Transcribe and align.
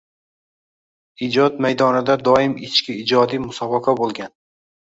Ijod 1.27 1.59
maydonida 1.67 2.17
doim 2.31 2.57
ichki 2.71 2.99
ijodiy 3.05 3.43
musobaqa 3.47 3.97
bo`lgan 4.01 4.35